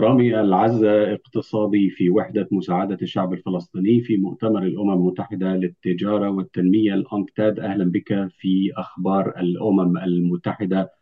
رامي 0.00 0.40
العزة 0.40 1.12
اقتصادي 1.12 1.90
في 1.90 2.10
وحدة 2.10 2.48
مساعدة 2.52 2.98
الشعب 3.02 3.32
الفلسطيني 3.32 4.00
في 4.00 4.16
مؤتمر 4.16 4.62
الأمم 4.62 4.92
المتحدة 4.92 5.56
للتجارة 5.56 6.30
والتنمية. 6.30 6.94
الأنكتاد 6.94 7.60
أهلا 7.60 7.84
بك 7.84 8.28
في 8.30 8.72
أخبار 8.76 9.40
الأمم 9.40 9.98
المتحدة. 9.98 10.92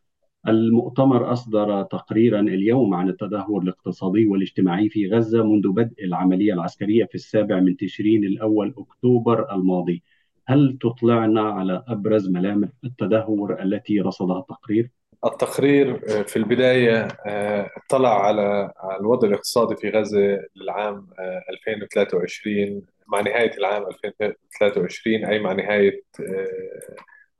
المؤتمر 0.48 1.32
أصدر 1.32 1.82
تقريرا 1.82 2.40
اليوم 2.40 2.95
عن 2.95 3.08
التدهور 3.08 3.62
الاقتصادي 3.62 4.26
والاجتماعي 4.26 4.89
في 4.89 5.09
غزة 5.09 5.45
منذ 5.45 5.69
بدء 5.73 6.05
العملية 6.05 6.53
العسكرية 6.53 7.05
في 7.05 7.15
السابع 7.15 7.61
من 7.61 7.77
تشرين 7.77 8.25
الأول 8.25 8.75
أكتوبر 8.79 9.55
الماضي. 9.55 10.03
هل 10.46 10.79
تطلعنا 10.80 11.41
على 11.41 11.85
أبرز 11.89 12.30
ملامح 12.30 12.69
التدهور 12.85 13.62
التي 13.62 14.01
رصدها 14.01 14.39
التقرير؟ 14.39 14.91
التقرير 15.25 16.00
آه، 16.09 16.23
في 16.23 16.37
البداية 16.37 17.09
آه، 17.27 17.71
اطلع 17.77 18.27
على 18.27 18.73
الوضع 19.01 19.29
الاقتصادي 19.29 19.77
في 19.77 19.91
غزة 19.91 20.41
للعام 20.57 21.06
2023 21.51 22.62
آه، 22.62 22.83
مع 23.09 23.20
نهاية 23.20 23.59
العام 23.59 23.87
2023 23.87 25.25
أي 25.25 25.39
مع 25.39 25.52
نهاية 25.52 26.02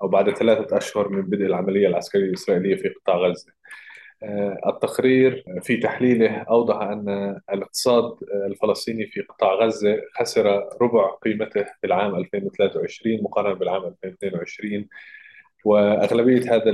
أو 0.03 0.09
بعد 0.09 0.31
ثلاثة 0.31 0.77
أشهر 0.77 1.09
من 1.09 1.23
بدء 1.23 1.47
العملية 1.47 1.89
العسكرية 1.89 2.25
الإسرائيلية 2.25 2.77
في 2.77 2.89
قطاع 2.89 3.17
غزة. 3.17 3.53
التقرير 4.67 5.45
في 5.63 5.77
تحليله 5.77 6.31
أوضح 6.31 6.77
أن 6.77 7.39
الاقتصاد 7.53 8.17
الفلسطيني 8.47 9.07
في 9.07 9.21
قطاع 9.21 9.55
غزة 9.55 9.97
خسر 10.19 10.69
ربع 10.83 11.15
قيمته 11.15 11.63
في 11.63 11.87
العام 11.87 12.15
2023 12.15 13.23
مقارنة 13.23 13.55
بالعام 13.55 13.95
2022 14.05 14.89
وأغلبية 15.65 16.55
هذا 16.55 16.73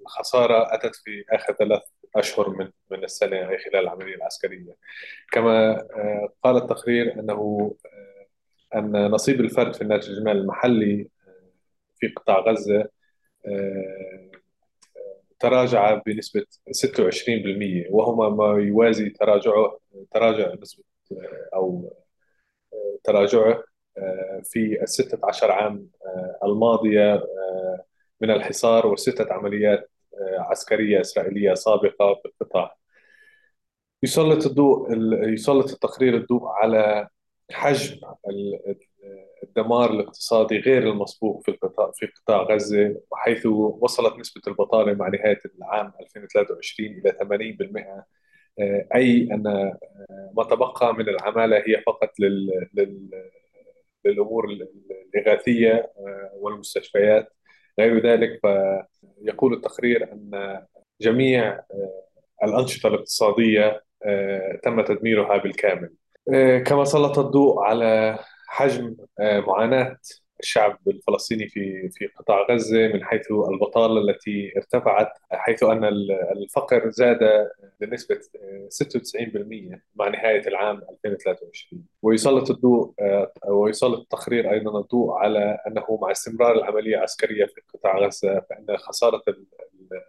الخسارة 0.00 0.74
أتت 0.74 0.96
في 0.96 1.24
آخر 1.30 1.52
ثلاث 1.52 1.82
أشهر 2.16 2.50
من 2.50 2.70
من 2.90 3.04
السنة 3.04 3.36
اي 3.36 3.58
خلال 3.58 3.76
العملية 3.76 4.14
العسكرية. 4.14 4.76
كما 5.32 5.70
آه، 5.80 6.32
قال 6.42 6.56
التقرير 6.56 7.20
أنه 7.20 7.74
آه، 8.74 8.78
أن 8.78 9.10
نصيب 9.10 9.40
الفرد 9.40 9.74
في 9.74 9.82
الناتج 9.82 10.10
المالي 10.10 10.40
المحلي 10.40 11.08
آه، 11.28 11.52
في 11.96 12.08
قطاع 12.08 12.40
غزة 12.40 12.88
تراجع 15.40 15.94
بنسبة 16.06 16.46
26% 16.70 17.86
وهو 17.90 18.30
ما 18.30 18.62
يوازي 18.62 19.10
تراجعه 19.10 19.78
تراجع 20.12 20.54
نسبة 20.62 20.84
أو 21.54 21.92
تراجعه 23.04 23.64
في 24.44 24.82
الستة 24.82 25.18
عشر 25.24 25.52
عام 25.52 25.88
آه، 26.06 26.46
الماضية 26.46 27.14
آه، 27.14 27.84
من 28.20 28.30
الحصار 28.30 28.86
وستة 28.86 29.32
عمليات 29.34 29.90
آه، 30.14 30.40
عسكرية 30.40 31.00
إسرائيلية 31.00 31.54
سابقة 31.54 32.14
في 32.14 32.28
القطاع. 32.28 32.76
يسلط 34.02 34.46
الضوء 34.46 34.88
يسلط 35.28 35.70
التقرير 35.72 36.16
الضوء 36.16 36.46
على 36.48 37.08
حجم 37.52 38.00
الدمار 39.42 39.90
الاقتصادي 39.90 40.58
غير 40.58 40.90
المسبوق 40.90 41.42
في 41.42 41.50
القطاع 41.50 41.90
في 41.94 42.06
قطاع 42.06 42.42
غزة 42.42 43.00
حيث 43.14 43.46
وصلت 43.46 44.18
نسبة 44.18 44.42
البطالة 44.48 44.94
مع 44.94 45.08
نهاية 45.08 45.40
العام 45.58 45.92
2023 46.00 46.88
إلى 46.90 47.12
80% 47.12 48.04
أي 48.94 49.28
أن 49.32 49.42
ما 50.36 50.44
تبقى 50.44 50.94
من 50.94 51.08
العمالة 51.08 51.56
هي 51.56 51.82
فقط 51.86 52.10
لل... 52.20 52.50
لل... 54.06 54.12
للامور 54.12 54.46
الإغاثية 55.14 55.72
آه، 55.72 56.30
والمستشفيات. 56.34 57.32
غير 57.80 58.06
ذلك 58.06 58.40
فيقول 59.22 59.54
التقرير 59.54 60.12
أن 60.12 60.62
جميع 61.00 61.52
آه، 61.52 62.04
الأنشطة 62.44 62.86
الاقتصادية 62.86 63.82
آه، 64.06 64.60
تم 64.62 64.80
تدميرها 64.80 65.36
بالكامل. 65.36 65.90
كما 66.66 66.84
سلط 66.84 67.18
الضوء 67.18 67.60
على 67.62 68.18
حجم 68.48 68.96
معاناة 69.20 69.98
الشعب 70.44 70.78
الفلسطيني 70.86 71.48
في 71.48 71.88
في 71.88 72.06
قطاع 72.06 72.46
غزة 72.50 72.88
من 72.88 73.04
حيث 73.04 73.30
البطالة 73.30 74.00
التي 74.00 74.52
ارتفعت 74.56 75.12
حيث 75.32 75.62
أن 75.62 75.84
الفقر 76.36 76.90
زاد 76.90 77.48
بنسبة 77.80 78.20
96% 78.68 79.78
مع 79.94 80.08
نهاية 80.08 80.48
العام 80.48 80.82
2023 81.04 81.84
ويسلط 82.02 82.50
الضوء 82.50 82.94
ويسلط 83.48 84.00
التقرير 84.00 84.50
أيضا 84.50 84.80
الضوء 84.80 85.12
على 85.12 85.58
أنه 85.66 85.98
مع 86.02 86.10
استمرار 86.10 86.54
العملية 86.56 86.96
العسكرية 86.96 87.44
في 87.46 87.60
قطاع 87.74 87.98
غزة 87.98 88.40
فإن 88.40 88.76
خسارة 88.76 89.22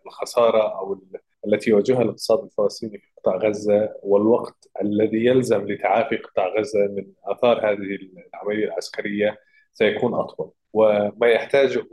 الخسارة 0.06 0.79
أو 0.79 1.00
التي 1.47 1.69
يواجهها 1.69 2.01
الاقتصاد 2.01 2.44
الفلسطيني 2.44 2.97
في 2.97 3.07
قطاع 3.18 3.35
غزة 3.35 3.95
والوقت 4.03 4.69
الذي 4.81 5.25
يلزم 5.25 5.68
لتعافي 5.68 6.18
قطاع 6.18 6.47
غزة 6.47 6.88
من 6.88 7.06
آثار 7.24 7.72
هذه 7.72 8.00
العملية 8.34 8.66
العسكرية 8.66 9.38
سيكون 9.75 10.13
أطول. 10.13 10.52
وما 10.74 11.28
يحتاجه 11.28 11.88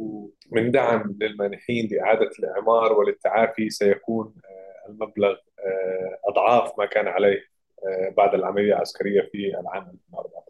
من 0.52 0.70
دعم 0.70 1.16
للمانحين 1.20 1.88
لإعادة 1.92 2.30
الإعمار 2.38 2.92
وللتعافي 2.92 3.70
سيكون 3.70 4.34
آه، 4.44 4.90
المبلغ 4.90 5.30
آه، 5.30 6.30
أضعاف 6.30 6.72
ما 6.78 6.86
كان 6.86 7.08
عليه 7.08 7.40
آه، 7.86 8.14
بعد 8.16 8.34
العملية 8.34 8.74
العسكرية 8.74 9.20
في 9.32 9.60
العام 9.60 9.82
2014 9.82 10.42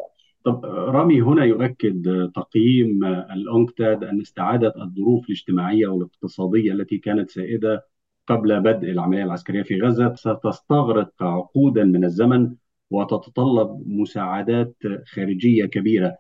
طب 0.44 0.65
رامي 0.65 1.22
هنا 1.22 1.44
يؤكد 1.44 2.31
تقييم 2.34 3.04
الأونكتاد 3.04 4.04
أن 4.04 4.20
استعادة 4.20 4.75
الظروف 4.76 5.26
الاجتماعية 5.26 5.87
والاقتصادية 5.87 6.72
التي 6.72 6.99
كانت 6.99 7.31
سائدة 7.31 7.87
قبل 8.26 8.60
بدء 8.60 8.88
العملية 8.91 9.25
العسكرية 9.25 9.62
في 9.62 9.81
غزة 9.81 10.14
ستستغرق 10.14 11.22
عقودا 11.22 11.84
من 11.84 12.04
الزمن 12.04 12.54
وتتطلب 12.91 13.82
مساعدات 13.87 14.76
خارجية 15.06 15.64
كبيرة. 15.66 16.16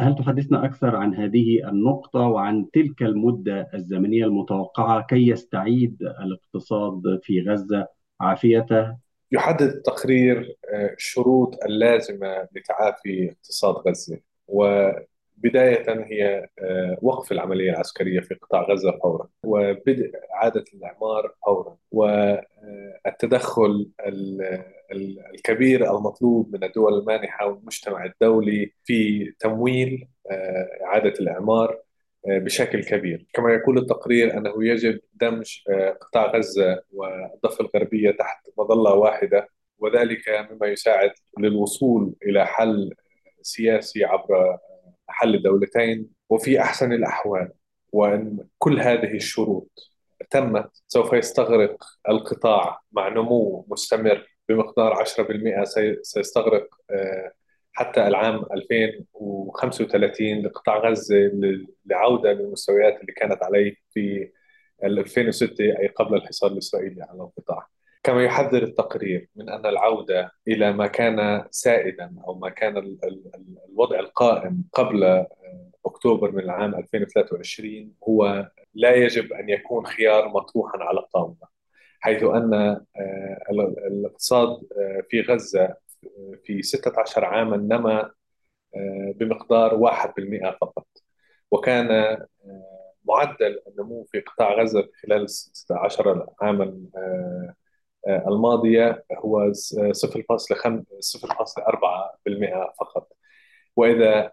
هل 0.00 0.14
تحدثنا 0.14 0.64
أكثر 0.64 0.96
عن 0.96 1.14
هذه 1.14 1.68
النقطة 1.68 2.20
وعن 2.20 2.70
تلك 2.70 3.02
المدة 3.02 3.70
الزمنية 3.74 4.24
المتوقعة 4.24 5.06
كي 5.06 5.28
يستعيد 5.28 6.02
الاقتصاد 6.02 7.20
في 7.22 7.40
غزة 7.40 7.88
عافيته؟ 8.20 8.96
يحدد 9.32 9.62
التقرير 9.62 10.56
آه، 10.72 10.92
الشروط 10.92 11.64
اللازمة 11.64 12.48
لتعافي 12.56 13.30
اقتصاد 13.30 13.74
غزة 13.74 14.20
وبداية 14.48 15.84
هي 15.88 16.48
آه، 16.58 16.98
وقف 17.02 17.32
العملية 17.32 17.70
العسكرية 17.70 18.20
في 18.20 18.34
قطاع 18.34 18.62
غزة 18.62 18.98
فورا 19.02 19.28
وبدء 19.44 20.10
إعادة 20.34 20.64
الإعمار 20.74 21.34
فورا 21.46 21.76
والتدخل 21.90 23.90
الكبير 24.92 25.96
المطلوب 25.96 26.56
من 26.56 26.64
الدول 26.64 26.98
المانحة 26.98 27.46
والمجتمع 27.46 28.04
الدولي 28.04 28.72
في 28.84 29.30
تمويل 29.40 30.08
آه، 30.30 30.68
إعادة 30.84 31.10
الإعمار 31.20 31.80
آه، 32.28 32.38
بشكل 32.38 32.84
كبير. 32.84 33.26
كما 33.34 33.54
يقول 33.54 33.78
التقرير 33.78 34.38
أنه 34.38 34.54
يجب 34.64 35.00
دمج 35.14 35.58
آه، 35.70 35.90
قطاع 35.90 36.36
غزة 36.36 36.82
والضفة 36.92 37.64
الغربية 37.64 38.10
تحت 38.10 38.48
مظلة 38.58 38.94
واحدة 38.94 39.48
وذلك 39.78 40.48
مما 40.50 40.66
يساعد 40.66 41.12
للوصول 41.38 42.14
إلى 42.26 42.46
حل 42.46 42.94
سياسي 43.42 44.04
عبر 44.04 44.58
حل 45.08 45.34
الدولتين 45.34 46.08
وفي 46.30 46.60
أحسن 46.60 46.92
الأحوال. 46.92 47.52
وأن 47.92 48.38
كل 48.58 48.80
هذه 48.80 49.14
الشروط 49.16 49.90
تمت 50.30 50.82
سوف 50.88 51.12
يستغرق 51.12 51.84
القطاع 52.08 52.80
مع 52.92 53.08
نمو 53.08 53.66
مستمر 53.68 54.26
بمقدار 54.50 54.94
10% 54.94 55.64
سيستغرق 56.02 56.68
آه، 56.90 57.32
حتى 57.72 58.06
العام 58.06 58.44
2035 58.52 60.42
لقطاع 60.42 60.78
غزة 60.78 61.16
للعودة 61.86 62.32
للمستويات 62.32 63.00
اللي 63.00 63.12
كانت 63.12 63.42
عليه 63.42 63.74
في 63.90 64.30
2006 64.84 65.64
أي 65.64 65.86
قبل 65.86 66.16
الحصار 66.16 66.52
الإسرائيلي 66.52 67.02
على 67.02 67.22
القطاع. 67.22 67.66
كما 68.02 68.24
يحذر 68.24 68.62
التقرير 68.62 69.28
من 69.36 69.48
أن 69.48 69.66
العودة 69.66 70.32
إلى 70.48 70.72
ما 70.72 70.86
كان 70.86 71.44
سائدا 71.50 72.14
أو 72.26 72.34
ما 72.34 72.48
كان 72.48 72.96
الوضع 73.68 73.98
القائم 73.98 74.64
قبل 74.72 75.04
آه، 75.04 75.26
أكتوبر 75.86 76.32
من 76.32 76.40
العام 76.42 76.74
2023 76.74 77.92
هو 78.08 78.50
لا 78.74 78.94
يجب 78.94 79.32
أن 79.32 79.48
يكون 79.48 79.86
خيار 79.86 80.28
مطروحا 80.28 80.78
على 80.78 80.98
الطاولة. 80.98 81.49
حيث 82.00 82.22
أن 82.22 82.54
آه، 82.54 82.86
الاقتصاد 83.86 84.48
آه، 84.48 85.02
في 85.10 85.20
غزة 85.20 85.64
آه، 85.64 85.76
في 86.44 86.62
16 86.62 87.24
عاما 87.24 87.56
نما 87.56 88.10
بمقدار 89.16 89.74
1% 89.74 90.56
فقط. 90.60 90.86
وكان 91.50 92.18
معدل 93.04 93.60
النمو 93.68 94.04
في 94.12 94.20
قطاع 94.20 94.54
غزة 94.54 94.88
خلال 95.02 95.30
16 95.30 96.26
عاما 96.40 96.80
الماضية 98.08 99.04
هو 99.18 99.52
0.4% 99.92 102.74
فقط. 102.80 103.12
وإذا 103.76 104.32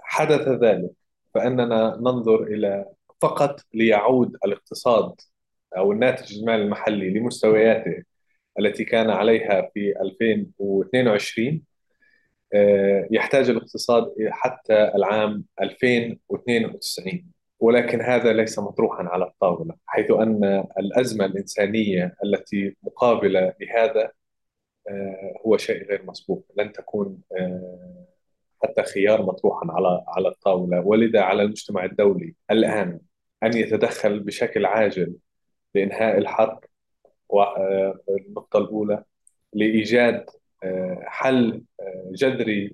حدث 0.00 0.48
ذلك 0.48 0.90
فإننا 1.34 1.96
ننظر 1.96 2.42
إلى 2.42 2.84
فقط 3.20 3.60
ليعود 3.74 4.36
الاقتصاد 4.44 5.14
أو 5.76 5.92
الناتج 5.92 6.38
المالي 6.38 6.62
المحلي 6.62 7.10
لمستوياته 7.10 8.02
التي 8.58 8.84
كان 8.84 9.10
عليها 9.10 9.70
في 9.74 10.00
2022 10.00 11.62
آه، 12.54 13.08
يحتاج 13.10 13.50
الاقتصاد 13.50 14.14
حتى 14.30 14.92
العام 14.94 15.44
2092 15.62 17.32
ولكن 17.60 18.00
هذا 18.00 18.32
ليس 18.32 18.58
مطروحا 18.58 19.04
على 19.04 19.24
الطاولة 19.24 19.74
حيث 19.86 20.10
أن 20.10 20.64
الأزمة 20.78 21.24
الإنسانية 21.24 22.14
التي 22.24 22.76
مقابلة 22.82 23.54
لهذا 23.60 24.10
آه، 24.90 25.34
هو 25.46 25.56
شيء 25.56 25.84
غير 25.88 26.02
مسبوق. 26.06 26.46
لن 26.58 26.72
تكون 26.72 27.18
آه، 27.38 28.06
حتى 28.62 28.82
خيار 28.82 29.22
مطروحا 29.22 29.66
على 29.70 30.04
على 30.08 30.28
الطاولة. 30.28 30.80
ولذا 30.80 31.20
على 31.20 31.42
المجتمع 31.42 31.84
الدولي 31.84 32.34
الآن 32.50 33.00
أن 33.42 33.56
يتدخل 33.56 34.20
بشكل 34.20 34.66
عاجل 34.66 35.16
لإنهاء 35.76 36.18
الحرب 36.18 36.64
والنقطة 37.28 38.58
الأولى 38.58 39.04
لإيجاد 39.52 40.26
حل 41.02 41.64
جذري 42.10 42.72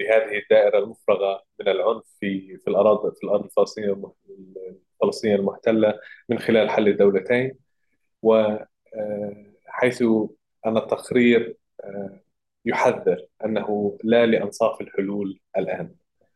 لهذه 0.00 0.38
الدائرة 0.38 0.78
المفرغة 0.78 1.42
من 1.60 1.68
العنف 1.68 2.04
في 2.20 2.56
في 2.58 2.68
الأراضي 2.68 3.16
في 3.16 3.24
الأرض 3.24 3.44
الفلسطينية 3.44 4.12
الفلسطينية 5.02 5.36
المحتلة 5.36 6.00
من 6.28 6.38
خلال 6.38 6.70
حل 6.70 6.88
الدولتين. 6.88 7.58
وحيث 8.22 10.02
أن 10.66 10.76
التقرير 10.76 11.56
يحذر 12.64 13.26
أنه 13.44 13.98
لا 14.04 14.26
لأنصاف 14.26 14.80
الحلول 14.80 15.40
الآن 15.56 15.94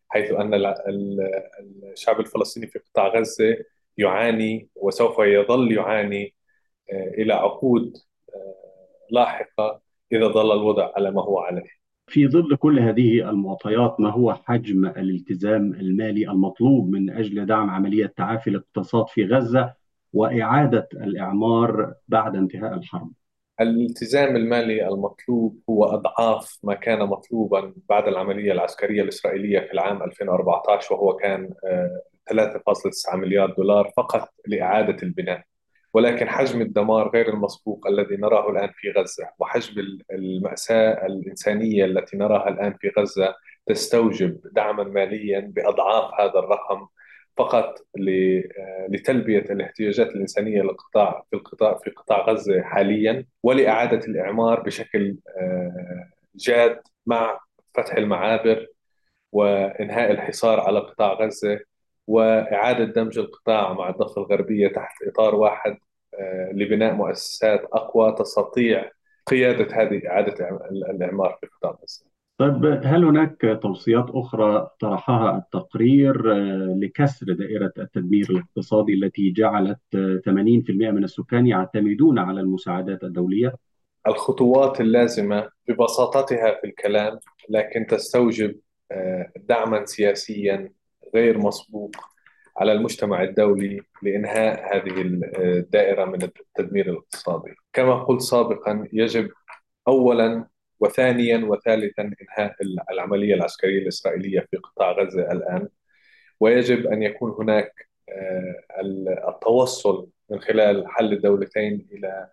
حيث 0.09 0.33
أن 0.33 0.75
الشعب 1.93 2.21
الفلسطيني 2.21 2.67
في 2.67 2.79
قطاع 2.79 3.09
غزة 3.09 3.57
يعاني 3.99 4.69
وسوف 4.77 5.19
يظل 5.19 5.73
يعاني 5.73 6.35
إلى 6.93 7.33
عقود 7.33 7.93
لاحقة 9.11 9.81
إذا 10.13 10.29
ظل 10.29 10.53
الوضع 10.53 10.93
على 10.97 11.11
ما 11.11 11.23
هو 11.23 11.39
عليه 11.39 11.87
في 12.07 12.29
ظل 12.29 12.57
كل 12.57 12.79
هذه 12.79 13.31
المعطيات 13.31 14.01
ما 14.01 14.11
هو 14.11 14.35
حجم 14.35 14.87
الالتزام 14.87 15.73
المالي 15.73 16.31
المطلوب 16.31 16.91
من 16.91 17.11
أجل 17.11 17.47
دعم 17.47 17.71
عملية 17.71 18.13
تعافي 18.17 18.51
الاقتصاد 18.51 19.09
في 19.09 19.25
غزة 19.25 19.75
وإعادة 20.13 20.89
الإعمار 20.95 21.95
بعد 22.09 22.37
انتهاء 22.37 22.75
الحرب؟ 22.75 23.13
الالتزام 23.61 24.37
المالي 24.37 24.89
المطلوب 24.89 25.61
هو 25.71 25.85
أضعاف 25.85 26.59
ما 26.63 26.75
كان 26.75 26.99
مطلوبا 26.99 27.75
بعد 27.89 28.09
العملية 28.09 28.53
العسكرية 28.53 29.03
الإسرائيلية 29.03 29.61
في 29.61 29.73
العام 29.73 30.03
2014 30.03 30.95
وهو 30.95 31.17
كان 31.17 31.51
3.9 32.31 33.15
آه، 33.15 33.17
مليار 33.17 33.51
دولار 33.51 33.93
فقط 33.97 34.29
لإعادة 34.47 34.97
البناء 35.03 35.43
ولكن 35.95 36.29
حجم 36.29 36.61
الدمار 36.61 37.09
غير 37.09 37.29
المسبوق 37.29 37.87
الذي 37.87 38.17
نراه 38.17 38.51
الآن 38.51 38.71
في 38.75 38.91
غزة 38.91 39.31
وحجم 39.39 39.83
المأساة 40.13 41.07
الإنسانية 41.07 41.85
التي 41.85 42.17
نراها 42.17 42.49
الآن 42.49 42.75
في 42.81 42.93
غزة 42.99 43.35
تستوجب 43.67 44.41
دعما 44.53 44.85
ماليا 44.85 45.41
بأضعاف 45.41 46.21
هذا 46.21 46.39
الرقم 46.39 46.87
فقط 47.37 47.79
لتلبية 48.89 49.45
الاحتياجات 49.51 50.09
الإنسانية 50.09 50.63
للقطاع 50.63 51.25
في 51.31 51.37
القطاع 51.37 51.79
في 51.85 51.91
قطاع 51.91 52.27
غزة 52.31 52.63
حاليا 52.63 53.27
ولإعادة 53.43 54.07
الإعمار 54.07 54.61
بشكل 54.61 55.17
آه، 55.41 56.11
جاد 56.35 56.81
مع 57.07 57.41
فتح 57.75 57.95
المعابر 57.95 58.67
وإنهاء 59.33 60.11
الحصار 60.11 60.61
على 60.61 60.79
قطاع 60.79 61.13
غزة. 61.13 61.61
وإعادة 62.07 62.85
دمج 62.85 63.19
القطاع 63.19 63.73
مع 63.73 63.89
الضفة 63.89 64.23
الغربية 64.23 64.69
تحت 64.69 65.03
إطار 65.03 65.35
واحد 65.35 65.79
آه، 66.15 66.53
لبناء 66.53 66.95
مؤسسات 66.95 67.61
أقوى 67.73 68.15
تستطيع 68.19 68.91
قيادة 69.27 69.83
هذه 69.83 70.09
إعادة 70.09 70.59
الإعمار 70.91 71.39
في 71.41 71.47
قطاع 71.47 71.79
غزة. 71.83 72.07
طيب 72.39 72.81
هل 72.85 73.05
هناك 73.05 73.59
توصيات 73.63 74.07
أخرى 74.09 74.69
طرحها 74.81 75.37
التقرير 75.37 76.33
آه، 76.33 76.79
لكسر 76.81 77.33
دائرة 77.33 77.73
التدمير 77.79 78.27
الاقتصادي 78.31 78.95
التي 78.95 79.31
جعلت 79.31 79.79
80% 80.27 80.91
من 80.91 81.05
السكان 81.05 81.47
يعتمدون 81.47 82.19
على 82.19 82.41
المساعدات 82.41 83.05
الدولية؟ 83.05 83.55
الخطوات 84.07 84.81
اللازمة 84.81 85.49
ببساطتها 85.69 86.61
في 86.61 86.67
الكلام 86.67 87.19
لكن 87.49 87.87
تستوجب 87.87 88.55
آه، 88.93 89.33
دعما 89.37 89.85
سياسيا 89.85 90.73
غير 91.15 91.39
مسبوق 91.39 91.97
على 92.57 92.73
المجتمع 92.73 93.23
الدولي 93.23 93.81
لإنهاء 94.03 94.77
هذه 94.77 95.01
الدائرة 95.37 96.05
من 96.05 96.23
التدمير 96.23 96.91
الاقتصادي. 96.91 97.55
كما 97.73 98.05
قلت 98.05 98.21
سابقا 98.21 98.89
يجب 98.93 99.31
أولا 99.89 100.49
وثانيا 100.81 101.45
وثالثا 101.45 102.03
إنهاء 102.03 102.57
العملية 102.91 103.35
العسكرية 103.35 103.83
الإسرائيلية 103.83 104.47
في 104.51 104.57
قطاع 104.57 104.93
غزة 104.93 105.33
الآن. 105.33 105.69
ويجب 106.41 106.87
أن 106.87 107.03
يكون 107.03 107.31
هناك 107.39 107.89
آه، 108.09 108.55
التوصل 109.29 110.09
من 110.31 110.41
خلال 110.41 110.89
حل 110.89 111.13
الدولتين 111.13 111.87
إلى 111.93 112.29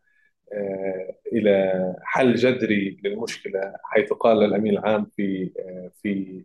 آه، 0.54 1.16
إلى 1.34 1.96
حل 2.04 2.36
جذري 2.36 2.98
للمشكلة 3.04 3.74
حيث 3.84 4.14
قال 4.14 4.44
الأمين 4.44 4.74
العام 4.74 5.06
في 5.06 5.52
آه، 5.60 5.92
في 6.02 6.44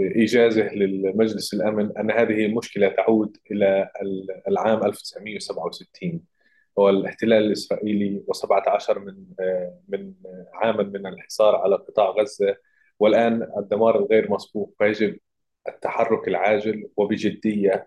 إيجازه 0.00 0.74
للمجلس 0.74 1.54
الأمن 1.54 1.96
أن 1.98 2.10
هذه 2.10 2.46
المشكلة 2.46 2.88
تعود 2.88 3.36
إلى 3.50 3.90
العام 4.48 4.84
1967 4.84 6.20
هو 6.78 6.90
الاحتلال 6.90 7.44
الإسرائيلي 7.46 8.22
و17 8.32 8.90
من 8.98 9.26
من 9.88 10.14
عاما 10.54 10.82
من 10.82 11.06
الحصار 11.06 11.56
على 11.56 11.76
قطاع 11.76 12.10
غزة. 12.10 12.56
والآن 13.00 13.42
الدمار 13.58 13.98
الغير 13.98 14.30
مسبوق 14.30 14.74
فيجب 14.78 15.18
التحرك 15.68 16.28
العاجل 16.28 16.88
وبجدية 16.96 17.86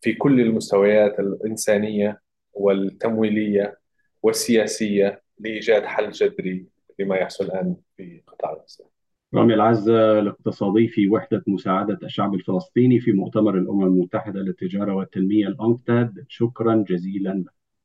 في 0.00 0.14
كل 0.14 0.40
المستويات 0.40 1.20
الإنسانية 1.20 2.20
والتمويلية 2.52 3.78
والسياسية 4.22 5.22
لإيجاد 5.38 5.84
حل 5.84 6.10
جذري 6.10 6.66
لما 6.98 7.16
يحصل 7.16 7.44
الآن 7.44 7.76
في 7.96 8.22
قطاع 8.26 8.52
غزة. 8.52 8.91
رامي 9.34 9.54
العزة 9.54 10.18
الاقتصادي 10.18 10.88
في 10.88 11.08
وحدة 11.08 11.42
مساعدة 11.46 11.98
الشعب 12.02 12.34
الفلسطيني 12.34 13.00
في 13.00 13.12
مؤتمر 13.12 13.58
الأمم 13.58 13.84
المتحدة 13.84 14.40
للتجارة 14.40 14.94
والتنمية 14.94 15.46
الأنكتاد 15.48 16.24
شكرا 16.28 16.84
جزيلا. 16.88 17.30
لك 17.46 17.61